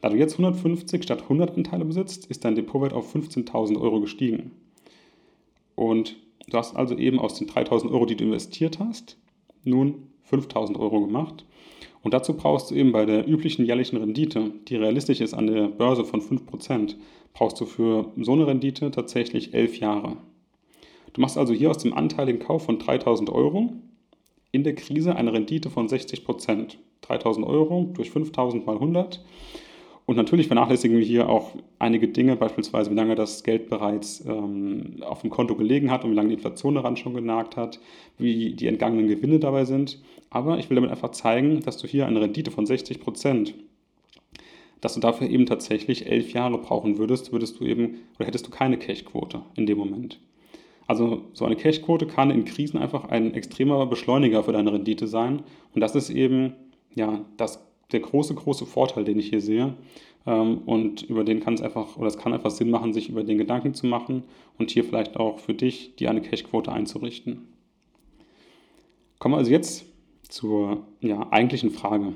Da 0.00 0.10
du 0.10 0.16
jetzt 0.16 0.34
150 0.34 1.02
statt 1.02 1.22
100 1.22 1.56
Anteile 1.56 1.84
besitzt, 1.84 2.26
ist 2.26 2.44
dein 2.44 2.54
Depotwert 2.54 2.92
auf 2.92 3.14
15.000 3.14 3.80
Euro 3.80 4.00
gestiegen. 4.00 4.52
Und 5.74 6.16
du 6.48 6.58
hast 6.58 6.76
also 6.76 6.96
eben 6.96 7.18
aus 7.18 7.34
den 7.34 7.48
3.000 7.48 7.90
Euro, 7.90 8.04
die 8.04 8.16
du 8.16 8.24
investiert 8.24 8.78
hast, 8.78 9.16
nun 9.64 10.08
5000 10.24 10.78
Euro 10.78 11.00
gemacht. 11.00 11.46
Und 12.02 12.14
dazu 12.14 12.34
brauchst 12.34 12.70
du 12.70 12.74
eben 12.74 12.92
bei 12.92 13.06
der 13.06 13.26
üblichen 13.26 13.64
jährlichen 13.64 13.96
Rendite, 13.96 14.52
die 14.68 14.76
realistisch 14.76 15.20
ist 15.20 15.34
an 15.34 15.46
der 15.46 15.68
Börse 15.68 16.04
von 16.04 16.20
5%, 16.20 16.96
brauchst 17.32 17.60
du 17.60 17.64
für 17.64 18.12
so 18.20 18.32
eine 18.32 18.46
Rendite 18.46 18.90
tatsächlich 18.90 19.54
11 19.54 19.80
Jahre. 19.80 20.18
Du 21.12 21.20
machst 21.20 21.38
also 21.38 21.52
hier 21.52 21.70
aus 21.70 21.78
dem 21.78 21.94
anteiligen 21.94 22.40
Kauf 22.40 22.64
von 22.64 22.78
3000 22.78 23.30
Euro 23.30 23.72
in 24.52 24.64
der 24.64 24.74
Krise 24.74 25.16
eine 25.16 25.32
Rendite 25.32 25.70
von 25.70 25.88
60%. 25.88 26.76
3000 27.02 27.46
Euro 27.46 27.90
durch 27.94 28.10
5000 28.10 28.66
mal 28.66 28.74
100 28.74 29.24
und 30.08 30.16
natürlich 30.16 30.46
vernachlässigen 30.46 30.96
wir 30.96 31.04
hier 31.04 31.28
auch 31.28 31.50
einige 31.78 32.08
Dinge, 32.08 32.34
beispielsweise 32.34 32.90
wie 32.90 32.94
lange 32.94 33.14
das 33.14 33.42
Geld 33.42 33.68
bereits 33.68 34.24
ähm, 34.24 35.02
auf 35.02 35.20
dem 35.20 35.28
Konto 35.28 35.54
gelegen 35.54 35.90
hat 35.90 36.02
und 36.02 36.12
wie 36.12 36.14
lange 36.14 36.30
die 36.30 36.36
Inflation 36.36 36.76
daran 36.76 36.96
schon 36.96 37.12
genagt 37.12 37.58
hat, 37.58 37.78
wie 38.16 38.54
die 38.54 38.68
entgangenen 38.68 39.06
Gewinne 39.06 39.38
dabei 39.38 39.66
sind. 39.66 40.00
Aber 40.30 40.58
ich 40.58 40.70
will 40.70 40.76
damit 40.76 40.90
einfach 40.90 41.10
zeigen, 41.10 41.60
dass 41.60 41.76
du 41.76 41.86
hier 41.86 42.06
eine 42.06 42.22
Rendite 42.22 42.50
von 42.50 42.64
60 42.64 43.00
Prozent, 43.00 43.52
dass 44.80 44.94
du 44.94 45.00
dafür 45.00 45.28
eben 45.28 45.44
tatsächlich 45.44 46.06
elf 46.06 46.32
Jahre 46.32 46.56
brauchen 46.56 46.96
würdest, 46.96 47.30
würdest 47.30 47.60
du 47.60 47.66
eben 47.66 47.98
oder 48.16 48.26
hättest 48.26 48.46
du 48.46 48.50
keine 48.50 48.78
Cashquote 48.78 49.42
in 49.56 49.66
dem 49.66 49.76
Moment. 49.76 50.20
Also 50.88 51.26
so 51.34 51.44
eine 51.44 51.54
Cashquote 51.54 52.06
kann 52.06 52.32
in 52.32 52.44
Krisen 52.44 52.78
einfach 52.78 53.04
ein 53.04 53.34
extremer 53.34 53.86
Beschleuniger 53.86 54.42
für 54.42 54.52
deine 54.52 54.72
Rendite 54.72 55.06
sein 55.06 55.42
und 55.74 55.80
das 55.80 55.94
ist 55.94 56.10
eben 56.10 56.54
ja 56.94 57.24
das 57.36 57.64
der 57.92 58.00
große, 58.00 58.34
große 58.34 58.66
Vorteil, 58.66 59.04
den 59.04 59.18
ich 59.18 59.28
hier 59.28 59.40
sehe. 59.40 59.74
Ähm, 60.26 60.58
und 60.66 61.02
über 61.02 61.24
den 61.24 61.40
kann 61.40 61.54
es 61.54 61.62
einfach, 61.62 61.96
oder 61.96 62.08
es 62.08 62.18
kann 62.18 62.32
einfach 62.32 62.50
Sinn 62.50 62.70
machen, 62.70 62.92
sich 62.92 63.08
über 63.08 63.24
den 63.24 63.38
Gedanken 63.38 63.74
zu 63.74 63.86
machen 63.86 64.24
und 64.58 64.70
hier 64.70 64.84
vielleicht 64.84 65.16
auch 65.16 65.38
für 65.38 65.54
dich 65.54 65.96
die 65.96 66.08
eine 66.08 66.20
Cash-Quote 66.20 66.70
einzurichten. 66.70 67.48
Kommen 69.18 69.34
wir 69.34 69.38
also 69.38 69.50
jetzt 69.50 69.86
zur 70.28 70.86
ja, 71.00 71.32
eigentlichen 71.32 71.70
Frage. 71.70 72.12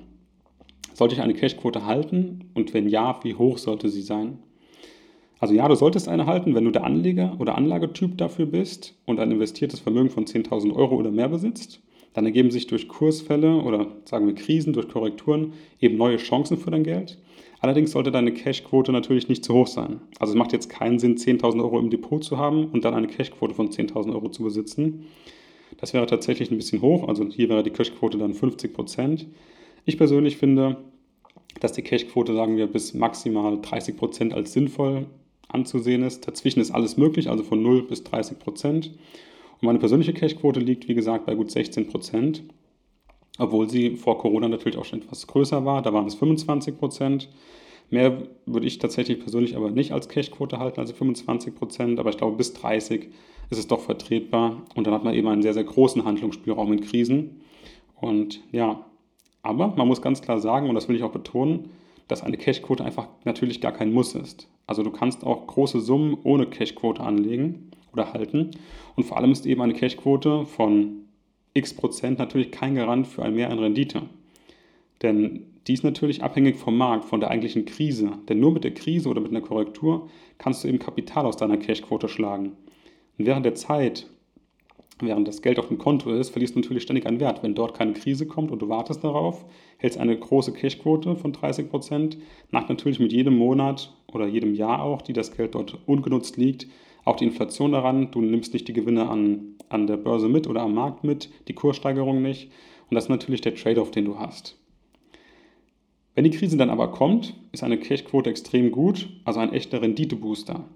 Sollte 0.94 1.14
ich 1.14 1.22
eine 1.22 1.34
Cash-Quote 1.34 1.86
halten 1.86 2.50
und 2.54 2.74
wenn 2.74 2.88
ja, 2.88 3.18
wie 3.22 3.34
hoch 3.34 3.58
sollte 3.58 3.88
sie 3.88 4.02
sein? 4.02 4.38
Also 5.42 5.54
ja, 5.54 5.66
du 5.68 5.74
solltest 5.74 6.08
eine 6.08 6.24
halten, 6.26 6.54
wenn 6.54 6.64
du 6.64 6.70
der 6.70 6.84
Anleger 6.84 7.36
oder 7.38 7.58
Anlagetyp 7.58 8.16
dafür 8.16 8.46
bist 8.46 8.94
und 9.04 9.20
ein 9.20 9.30
investiertes 9.30 9.80
Vermögen 9.80 10.08
von 10.08 10.24
10.000 10.24 10.74
Euro 10.74 10.94
oder 10.96 11.10
mehr 11.10 11.28
besitzt 11.28 11.82
dann 12.14 12.26
ergeben 12.26 12.50
sich 12.50 12.66
durch 12.66 12.88
Kursfälle 12.88 13.56
oder 13.62 13.86
sagen 14.04 14.26
wir 14.26 14.34
Krisen, 14.34 14.72
durch 14.72 14.88
Korrekturen 14.88 15.54
eben 15.80 15.96
neue 15.96 16.18
Chancen 16.18 16.56
für 16.56 16.70
dein 16.70 16.84
Geld. 16.84 17.18
Allerdings 17.60 17.92
sollte 17.92 18.10
deine 18.10 18.32
Cashquote 18.32 18.92
natürlich 18.92 19.28
nicht 19.28 19.44
zu 19.44 19.54
hoch 19.54 19.68
sein. 19.68 20.00
Also 20.18 20.32
es 20.32 20.38
macht 20.38 20.52
jetzt 20.52 20.68
keinen 20.68 20.98
Sinn, 20.98 21.16
10.000 21.16 21.62
Euro 21.62 21.78
im 21.78 21.90
Depot 21.90 22.22
zu 22.22 22.36
haben 22.36 22.66
und 22.66 22.84
dann 22.84 22.94
eine 22.94 23.06
Cashquote 23.06 23.54
von 23.54 23.70
10.000 23.70 24.12
Euro 24.12 24.28
zu 24.28 24.42
besitzen. 24.42 25.06
Das 25.78 25.94
wäre 25.94 26.06
tatsächlich 26.06 26.50
ein 26.50 26.56
bisschen 26.56 26.82
hoch, 26.82 27.08
also 27.08 27.26
hier 27.28 27.48
wäre 27.48 27.62
die 27.62 27.70
Cashquote 27.70 28.18
dann 28.18 28.34
50 28.34 28.74
Prozent. 28.74 29.26
Ich 29.84 29.96
persönlich 29.96 30.36
finde, 30.36 30.76
dass 31.60 31.72
die 31.72 31.82
Cashquote, 31.82 32.34
sagen 32.34 32.56
wir, 32.56 32.66
bis 32.66 32.94
maximal 32.94 33.58
30 33.60 33.96
Prozent 33.96 34.34
als 34.34 34.52
sinnvoll 34.52 35.06
anzusehen 35.52 36.02
ist. 36.02 36.26
Dazwischen 36.26 36.60
ist 36.60 36.70
alles 36.70 36.96
möglich, 36.96 37.28
also 37.28 37.44
von 37.44 37.62
0 37.62 37.82
bis 37.84 38.04
30 38.04 38.38
Prozent. 38.38 38.90
Und 39.60 39.66
meine 39.66 39.78
persönliche 39.78 40.12
Cashquote 40.12 40.60
liegt, 40.60 40.88
wie 40.88 40.94
gesagt, 40.94 41.26
bei 41.26 41.34
gut 41.34 41.50
16 41.50 41.88
Prozent, 41.88 42.42
obwohl 43.38 43.68
sie 43.70 43.96
vor 43.96 44.18
Corona 44.18 44.48
natürlich 44.48 44.78
auch 44.78 44.84
schon 44.84 45.02
etwas 45.02 45.26
größer 45.26 45.64
war. 45.64 45.82
Da 45.82 45.92
waren 45.92 46.06
es 46.06 46.14
25 46.14 46.78
Prozent. 46.78 47.28
Mehr 47.90 48.22
würde 48.46 48.66
ich 48.66 48.78
tatsächlich 48.78 49.20
persönlich 49.20 49.56
aber 49.56 49.70
nicht 49.70 49.92
als 49.92 50.08
Cashquote 50.08 50.58
halten, 50.58 50.80
also 50.80 50.94
25 50.94 51.54
Prozent, 51.54 52.00
aber 52.00 52.10
ich 52.10 52.16
glaube, 52.16 52.36
bis 52.36 52.54
30 52.54 53.08
ist 53.50 53.58
es 53.58 53.66
doch 53.66 53.80
vertretbar 53.80 54.62
und 54.74 54.86
dann 54.86 54.94
hat 54.94 55.04
man 55.04 55.14
eben 55.14 55.28
einen 55.28 55.42
sehr, 55.42 55.52
sehr 55.52 55.64
großen 55.64 56.04
Handlungsspielraum 56.04 56.72
in 56.72 56.80
Krisen. 56.80 57.42
Und 58.00 58.40
ja, 58.50 58.86
aber 59.42 59.74
man 59.76 59.86
muss 59.86 60.00
ganz 60.00 60.22
klar 60.22 60.40
sagen, 60.40 60.68
und 60.68 60.74
das 60.74 60.88
will 60.88 60.96
ich 60.96 61.02
auch 61.02 61.12
betonen, 61.12 61.70
dass 62.12 62.22
eine 62.22 62.36
Cashquote 62.36 62.84
einfach 62.84 63.08
natürlich 63.24 63.62
gar 63.62 63.72
kein 63.72 63.90
Muss 63.90 64.14
ist. 64.14 64.46
Also 64.66 64.82
du 64.82 64.90
kannst 64.90 65.24
auch 65.24 65.46
große 65.46 65.80
Summen 65.80 66.18
ohne 66.24 66.46
Cashquote 66.46 67.02
anlegen 67.02 67.70
oder 67.90 68.12
halten. 68.12 68.50
Und 68.96 69.04
vor 69.04 69.16
allem 69.16 69.32
ist 69.32 69.46
eben 69.46 69.62
eine 69.62 69.72
Cashquote 69.72 70.44
von 70.44 71.06
x 71.54 71.72
Prozent 71.72 72.18
natürlich 72.18 72.52
kein 72.52 72.74
Garant 72.74 73.06
für 73.06 73.22
ein 73.22 73.34
Mehr 73.34 73.48
an 73.48 73.58
Rendite. 73.58 74.02
Denn 75.00 75.46
die 75.66 75.72
ist 75.72 75.84
natürlich 75.84 76.22
abhängig 76.22 76.56
vom 76.56 76.76
Markt, 76.76 77.06
von 77.06 77.20
der 77.20 77.30
eigentlichen 77.30 77.64
Krise. 77.64 78.12
Denn 78.28 78.40
nur 78.40 78.52
mit 78.52 78.64
der 78.64 78.74
Krise 78.74 79.08
oder 79.08 79.22
mit 79.22 79.30
einer 79.30 79.40
Korrektur 79.40 80.10
kannst 80.36 80.62
du 80.62 80.68
eben 80.68 80.78
Kapital 80.78 81.24
aus 81.24 81.38
deiner 81.38 81.56
Cashquote 81.56 82.08
schlagen. 82.08 82.52
Und 83.16 83.24
während 83.24 83.46
der 83.46 83.54
Zeit, 83.54 84.06
während 85.00 85.26
das 85.26 85.42
Geld 85.42 85.58
auf 85.58 85.68
dem 85.68 85.78
Konto 85.78 86.10
ist, 86.12 86.30
verlierst 86.30 86.54
du 86.54 86.60
natürlich 86.60 86.82
ständig 86.82 87.06
an 87.06 87.20
Wert. 87.20 87.42
Wenn 87.42 87.54
dort 87.54 87.76
keine 87.76 87.92
Krise 87.92 88.26
kommt 88.26 88.50
und 88.50 88.60
du 88.60 88.68
wartest 88.68 89.02
darauf, 89.02 89.44
hältst 89.78 89.98
eine 89.98 90.18
große 90.18 90.52
Cashquote 90.52 91.16
von 91.16 91.32
30 91.32 91.70
Prozent, 91.70 92.18
nach 92.50 92.68
natürlich 92.68 93.00
mit 93.00 93.12
jedem 93.12 93.36
Monat 93.36 93.94
oder 94.12 94.26
jedem 94.26 94.54
Jahr 94.54 94.82
auch, 94.82 95.02
die 95.02 95.12
das 95.12 95.36
Geld 95.36 95.54
dort 95.54 95.78
ungenutzt 95.86 96.36
liegt, 96.36 96.66
auch 97.04 97.16
die 97.16 97.24
Inflation 97.24 97.72
daran. 97.72 98.10
Du 98.10 98.20
nimmst 98.20 98.52
nicht 98.52 98.68
die 98.68 98.72
Gewinne 98.72 99.08
an, 99.08 99.56
an 99.68 99.86
der 99.86 99.96
Börse 99.96 100.28
mit 100.28 100.46
oder 100.46 100.62
am 100.62 100.74
Markt 100.74 101.04
mit, 101.04 101.30
die 101.48 101.54
Kurssteigerung 101.54 102.22
nicht. 102.22 102.50
Und 102.90 102.94
das 102.94 103.04
ist 103.04 103.10
natürlich 103.10 103.40
der 103.40 103.54
Trade-off, 103.54 103.90
den 103.90 104.04
du 104.04 104.18
hast. 104.18 104.58
Wenn 106.14 106.24
die 106.24 106.30
Krise 106.30 106.58
dann 106.58 106.70
aber 106.70 106.92
kommt, 106.92 107.34
ist 107.52 107.62
eine 107.64 107.78
Cashquote 107.78 108.28
extrem 108.28 108.70
gut, 108.70 109.08
also 109.24 109.40
ein 109.40 109.52
echter 109.52 109.80
Renditebooster. 109.80 110.66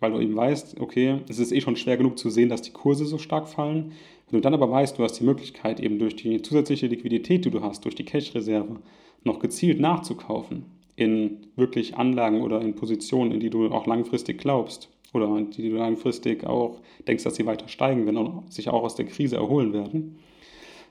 Weil 0.00 0.12
du 0.12 0.20
eben 0.20 0.34
weißt, 0.34 0.80
okay, 0.80 1.20
es 1.28 1.38
ist 1.38 1.52
eh 1.52 1.60
schon 1.60 1.76
schwer 1.76 1.96
genug 1.96 2.18
zu 2.18 2.30
sehen, 2.30 2.48
dass 2.48 2.62
die 2.62 2.72
Kurse 2.72 3.04
so 3.04 3.18
stark 3.18 3.48
fallen. 3.48 3.92
Wenn 4.28 4.38
du 4.38 4.40
dann 4.40 4.54
aber 4.54 4.70
weißt, 4.70 4.98
du 4.98 5.02
hast 5.02 5.20
die 5.20 5.24
Möglichkeit, 5.24 5.80
eben 5.80 5.98
durch 5.98 6.16
die 6.16 6.42
zusätzliche 6.42 6.86
Liquidität, 6.86 7.44
die 7.44 7.50
du 7.50 7.60
hast, 7.60 7.84
durch 7.84 7.94
die 7.94 8.04
Cash-Reserve, 8.04 8.80
noch 9.24 9.38
gezielt 9.38 9.80
nachzukaufen 9.80 10.64
in 10.96 11.38
wirklich 11.56 11.96
Anlagen 11.96 12.42
oder 12.42 12.60
in 12.60 12.74
Positionen, 12.74 13.32
in 13.32 13.40
die 13.40 13.50
du 13.50 13.68
auch 13.68 13.86
langfristig 13.86 14.38
glaubst 14.38 14.90
oder 15.12 15.40
die 15.40 15.68
du 15.68 15.76
langfristig 15.76 16.44
auch 16.44 16.80
denkst, 17.06 17.24
dass 17.24 17.36
sie 17.36 17.46
weiter 17.46 17.68
steigen 17.68 18.04
werden 18.06 18.18
und 18.18 18.52
sich 18.52 18.68
auch 18.68 18.82
aus 18.82 18.94
der 18.94 19.06
Krise 19.06 19.36
erholen 19.36 19.72
werden, 19.72 20.18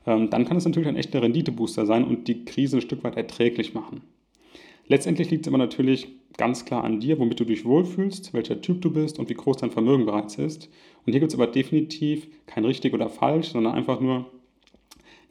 ähm, 0.05 0.29
dann 0.29 0.45
kann 0.45 0.57
es 0.57 0.65
natürlich 0.65 0.89
ein 0.89 0.95
echter 0.95 1.21
Renditebooster 1.21 1.85
sein 1.85 2.03
und 2.03 2.27
die 2.27 2.43
Krise 2.45 2.77
ein 2.77 2.81
Stück 2.81 3.03
weit 3.03 3.17
erträglich 3.17 3.73
machen. 3.73 4.01
Letztendlich 4.89 5.29
liegt 5.29 5.45
es 5.45 5.47
aber 5.47 5.59
natürlich 5.59 6.09
ganz 6.35 6.65
klar 6.65 6.83
an 6.83 6.99
dir, 6.99 7.19
womit 7.19 7.39
du 7.39 7.45
dich 7.45 7.63
wohlfühlst, 7.63 8.33
welcher 8.33 8.59
Typ 8.59 8.81
du 8.81 8.91
bist 8.91 9.19
und 9.19 9.29
wie 9.29 9.35
groß 9.35 9.57
dein 9.57 9.71
Vermögen 9.71 10.05
bereits 10.05 10.37
ist. 10.37 10.67
Und 11.05 11.11
hier 11.13 11.19
gibt 11.19 11.31
es 11.31 11.37
aber 11.37 11.47
definitiv 11.47 12.27
kein 12.47 12.65
richtig 12.65 12.93
oder 12.93 13.07
falsch, 13.07 13.49
sondern 13.49 13.75
einfach 13.75 14.01
nur 14.01 14.25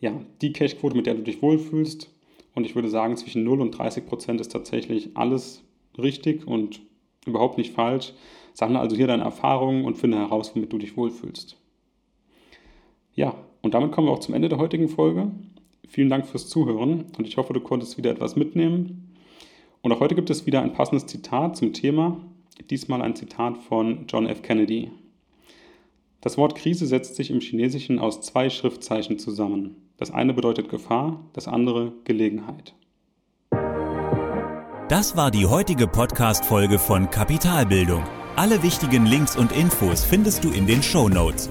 ja, 0.00 0.12
die 0.40 0.52
Cashquote, 0.52 0.96
mit 0.96 1.06
der 1.06 1.14
du 1.14 1.22
dich 1.22 1.42
wohlfühlst. 1.42 2.08
Und 2.54 2.66
ich 2.66 2.76
würde 2.76 2.88
sagen, 2.88 3.16
zwischen 3.16 3.42
0 3.42 3.60
und 3.60 3.72
30 3.72 4.06
Prozent 4.06 4.40
ist 4.40 4.52
tatsächlich 4.52 5.10
alles 5.16 5.64
richtig 5.98 6.46
und 6.46 6.80
überhaupt 7.26 7.58
nicht 7.58 7.72
falsch. 7.72 8.12
Sammle 8.54 8.78
also 8.78 8.94
hier 8.94 9.08
deine 9.08 9.24
Erfahrungen 9.24 9.84
und 9.84 9.98
finde 9.98 10.18
heraus, 10.18 10.54
womit 10.54 10.72
du 10.72 10.78
dich 10.78 10.96
wohlfühlst. 10.96 11.56
Ja, 13.14 13.34
und 13.62 13.74
damit 13.74 13.90
kommen 13.90 14.06
wir 14.06 14.12
auch 14.12 14.20
zum 14.20 14.34
Ende 14.34 14.48
der 14.48 14.58
heutigen 14.58 14.88
Folge. 14.88 15.32
Vielen 15.88 16.10
Dank 16.10 16.26
fürs 16.26 16.48
Zuhören 16.48 17.06
und 17.18 17.26
ich 17.26 17.36
hoffe, 17.38 17.52
du 17.52 17.60
konntest 17.60 17.98
wieder 17.98 18.12
etwas 18.12 18.36
mitnehmen. 18.36 19.07
Und 19.82 19.92
auch 19.92 20.00
heute 20.00 20.14
gibt 20.14 20.30
es 20.30 20.46
wieder 20.46 20.62
ein 20.62 20.72
passendes 20.72 21.06
Zitat 21.06 21.56
zum 21.56 21.72
Thema, 21.72 22.20
diesmal 22.70 23.02
ein 23.02 23.14
Zitat 23.16 23.58
von 23.58 24.06
John 24.08 24.26
F. 24.26 24.42
Kennedy. 24.42 24.90
Das 26.20 26.36
Wort 26.36 26.56
Krise 26.56 26.86
setzt 26.86 27.14
sich 27.14 27.30
im 27.30 27.40
Chinesischen 27.40 27.98
aus 27.98 28.20
zwei 28.20 28.50
Schriftzeichen 28.50 29.18
zusammen. 29.18 29.76
Das 29.96 30.10
eine 30.10 30.34
bedeutet 30.34 30.68
Gefahr, 30.68 31.24
das 31.32 31.46
andere 31.46 31.92
Gelegenheit. 32.04 32.74
Das 34.88 35.16
war 35.16 35.30
die 35.30 35.46
heutige 35.46 35.86
Podcast-Folge 35.86 36.78
von 36.78 37.10
Kapitalbildung. 37.10 38.02
Alle 38.36 38.62
wichtigen 38.62 39.06
Links 39.06 39.36
und 39.36 39.52
Infos 39.52 40.04
findest 40.04 40.44
du 40.44 40.50
in 40.50 40.66
den 40.66 40.82
Show 40.82 41.08
Notes. 41.08 41.50